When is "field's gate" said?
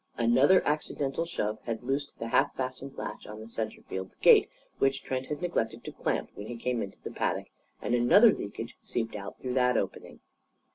3.83-4.49